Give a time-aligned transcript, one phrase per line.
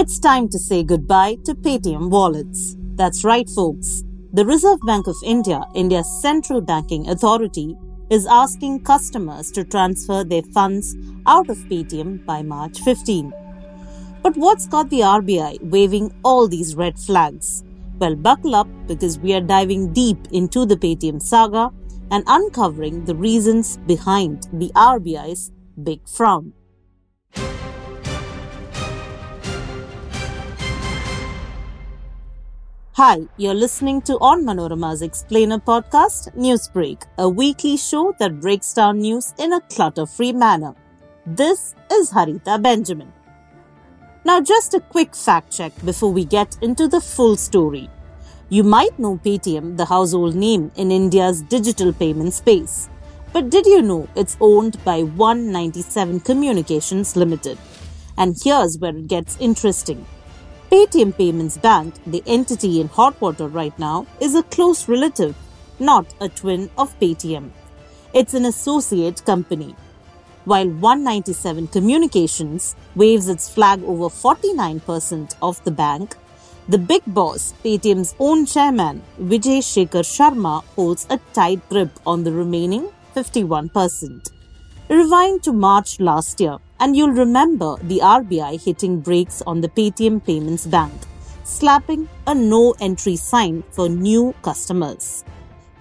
[0.00, 2.76] It's time to say goodbye to Paytm wallets.
[2.94, 4.04] That's right, folks.
[4.32, 7.76] The Reserve Bank of India, India's central banking authority,
[8.08, 10.94] is asking customers to transfer their funds
[11.26, 13.32] out of Paytm by March 15.
[14.22, 17.64] But what's got the RBI waving all these red flags?
[17.98, 21.72] Well, buckle up because we are diving deep into the Paytm saga
[22.12, 25.50] and uncovering the reasons behind the RBI's
[25.82, 26.52] big frown.
[32.98, 39.34] Hi, you're listening to Onmanorama's Explainer podcast, Newsbreak, a weekly show that breaks down news
[39.38, 40.74] in a clutter free manner.
[41.24, 43.12] This is Harita Benjamin.
[44.24, 47.88] Now, just a quick fact check before we get into the full story.
[48.48, 52.88] You might know Paytm, the household name in India's digital payment space.
[53.32, 57.58] But did you know it's owned by One 97 Communications Limited?
[58.16, 60.04] And here's where it gets interesting.
[60.70, 65.34] Paytm Payments Bank, the entity in hot water right now, is a close relative,
[65.78, 67.48] not a twin of Paytm.
[68.12, 69.74] It's an associate company.
[70.44, 76.16] While One 97 Communications waves its flag over 49% of the bank,
[76.68, 82.32] the big boss, Paytm's own chairman, Vijay Shekhar Sharma, holds a tight grip on the
[82.32, 84.30] remaining 51%.
[84.90, 90.24] Rewind to March last year, and you'll remember the RBI hitting brakes on the Paytm
[90.24, 90.92] Payments Bank,
[91.44, 95.24] slapping a no entry sign for new customers.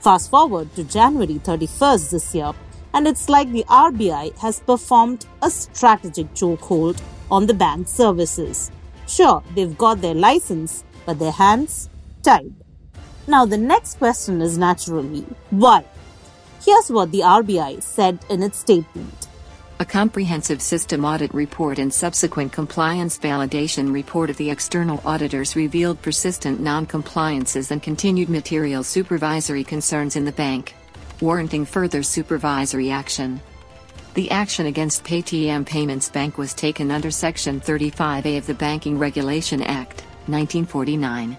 [0.00, 2.52] Fast forward to January 31st this year,
[2.94, 8.70] and it's like the RBI has performed a strategic chokehold on the bank's services.
[9.06, 11.90] Sure, they've got their license, but their hands
[12.22, 12.54] tied.
[13.26, 15.84] Now, the next question is naturally why?
[16.64, 19.25] Here's what the RBI said in its statement.
[19.78, 26.00] A comprehensive system audit report and subsequent compliance validation report of the external auditors revealed
[26.00, 30.74] persistent non-compliances and continued material supervisory concerns in the bank,
[31.20, 33.38] warranting further supervisory action.
[34.14, 39.60] The action against Paytm Payments Bank was taken under Section 35A of the Banking Regulation
[39.60, 41.36] Act, 1949.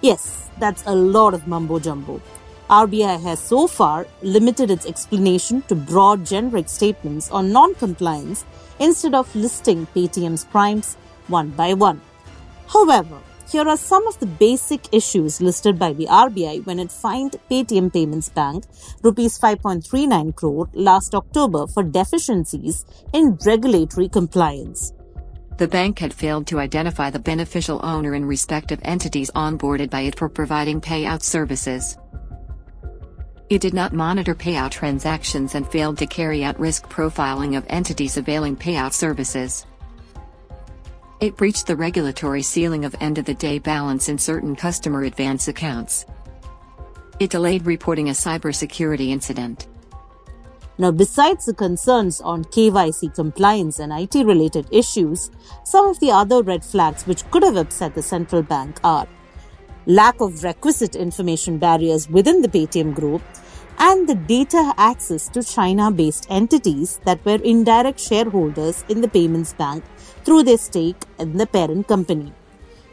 [0.00, 2.20] Yes, that's a lot of mumbo jumbo.
[2.68, 8.44] RBI has so far limited its explanation to broad generic statements on non compliance
[8.80, 10.96] instead of listing Paytm's crimes
[11.28, 12.00] one by one.
[12.66, 13.18] However,
[13.48, 17.92] here are some of the basic issues listed by the RBI when it fined Paytm
[17.92, 18.64] Payments Bank
[19.02, 24.92] rupees 5.39 crore last October for deficiencies in regulatory compliance.
[25.58, 30.18] The bank had failed to identify the beneficial owner and respective entities onboarded by it
[30.18, 31.96] for providing payout services.
[33.48, 38.16] It did not monitor payout transactions and failed to carry out risk profiling of entities
[38.16, 39.64] availing payout services.
[41.20, 45.46] It breached the regulatory ceiling of end of the day balance in certain customer advance
[45.46, 46.06] accounts.
[47.20, 49.68] It delayed reporting a cybersecurity incident.
[50.76, 55.30] Now, besides the concerns on KYC compliance and IT related issues,
[55.64, 59.06] some of the other red flags which could have upset the central bank are
[59.86, 63.22] lack of requisite information barriers within the Paytm group,
[63.78, 69.52] and the data access to China based entities that were indirect shareholders in the payments
[69.52, 69.84] bank
[70.24, 72.32] through their stake in the parent company.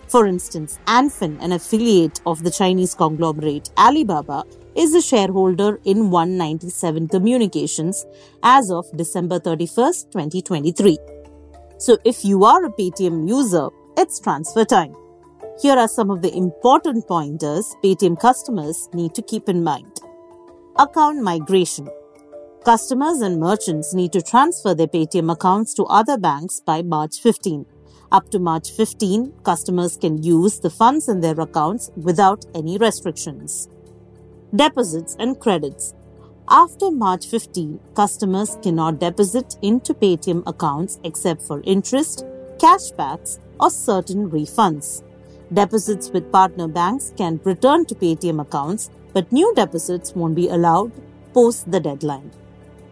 [0.07, 4.43] For instance, Antfin, an affiliate of the Chinese conglomerate Alibaba,
[4.75, 8.05] is a shareholder in One 97 Communications
[8.43, 10.97] as of December 31st, 2023.
[11.79, 14.95] So if you are a Paytm user, it's transfer time.
[15.61, 20.01] Here are some of the important pointers Paytm customers need to keep in mind.
[20.77, 21.87] Account migration.
[22.65, 27.67] Customers and merchants need to transfer their Paytm accounts to other banks by March 15.
[28.11, 33.69] Up to March 15, customers can use the funds in their accounts without any restrictions.
[34.55, 35.93] Deposits and credits.
[36.49, 42.25] After March 15, customers cannot deposit into Paytm accounts except for interest,
[42.57, 45.03] cashbacks, or certain refunds.
[45.53, 50.91] Deposits with partner banks can return to Paytm accounts, but new deposits won't be allowed
[51.31, 52.31] post the deadline.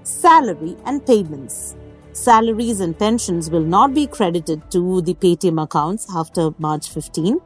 [0.04, 1.76] Salary and payments.
[2.14, 7.40] Salaries and pensions will not be credited to the Paytm accounts after March 15.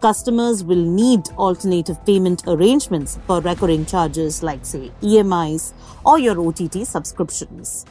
[0.00, 5.74] Customers will need alternative payment arrangements for recurring charges like, say, EMIs
[6.06, 7.84] or your OTT subscriptions.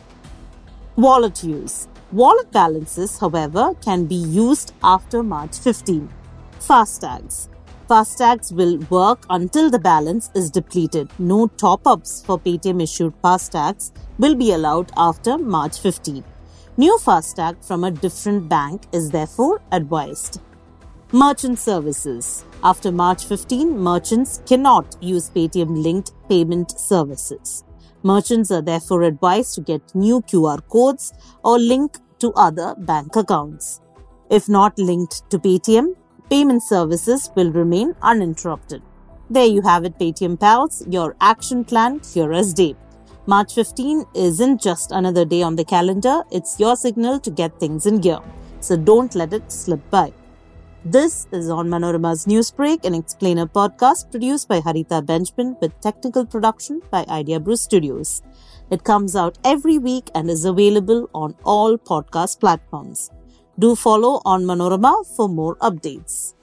[0.96, 1.88] Wallet use.
[2.12, 6.10] Wallet balances, however, can be used after March 15.
[6.62, 7.50] FASTags.
[7.90, 11.10] FASTags will work until the balance is depleted.
[11.18, 16.24] No top ups for Paytm issued FASTags will be allowed after March 15.
[16.78, 20.40] New FASTag from a different bank is therefore advised.
[21.12, 22.46] Merchant services.
[22.64, 27.64] After March 15, merchants cannot use Paytm linked payment services.
[28.04, 31.12] Merchants are therefore advised to get new QR codes
[31.44, 33.82] or link to other bank accounts.
[34.30, 35.96] If not linked to Paytm,
[36.32, 38.82] payment services will remain uninterrupted.
[39.30, 42.74] There you have it, Paytm pals, your action plan as day.
[43.26, 47.86] March 15 isn't just another day on the calendar, it's your signal to get things
[47.86, 48.20] in gear.
[48.62, 50.14] So don't let it slip by.
[50.86, 57.06] This is Onmanorama's Newsbreak, an explainer podcast produced by Harita Benjamin with technical production by
[57.10, 58.22] Idea Brew Studios.
[58.70, 63.12] It comes out every week and is available on all podcast platforms.
[63.60, 66.34] Do follow Onmanorama for more updates.